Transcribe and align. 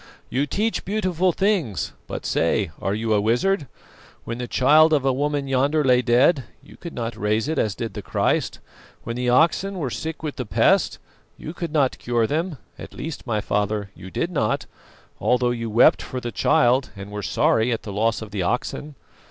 You 0.31 0.47
teach 0.47 0.83
beautiful 0.83 1.31
things, 1.31 1.93
but 2.07 2.25
say, 2.25 2.71
are 2.81 2.95
you 2.95 3.13
a 3.13 3.21
wizard? 3.21 3.67
When 4.23 4.39
the 4.39 4.47
child 4.47 4.93
of 4.93 5.05
a 5.05 5.13
woman 5.13 5.47
yonder 5.47 5.83
lay 5.83 6.01
dead, 6.01 6.45
you 6.63 6.75
could 6.75 6.95
not 6.95 7.15
raise 7.15 7.47
it 7.47 7.59
as 7.59 7.75
did 7.75 7.93
the 7.93 8.01
Christ; 8.01 8.57
when 9.03 9.15
the 9.15 9.29
oxen 9.29 9.77
were 9.77 9.91
sick 9.91 10.23
with 10.23 10.37
the 10.37 10.45
pest, 10.47 10.97
you 11.37 11.53
could 11.53 11.71
not 11.71 11.99
cure 11.99 12.25
them; 12.25 12.53
or 12.53 12.57
at 12.83 12.95
least, 12.95 13.27
my 13.27 13.41
father, 13.41 13.91
you 13.93 14.09
did 14.09 14.31
not, 14.31 14.65
although 15.19 15.51
you 15.51 15.69
wept 15.69 16.01
for 16.01 16.19
the 16.19 16.31
child 16.31 16.89
and 16.95 17.11
were 17.11 17.21
sorry 17.21 17.71
at 17.71 17.83
the 17.83 17.93
loss 17.93 18.23
of 18.23 18.31
the 18.31 18.41
oxen. 18.41 18.95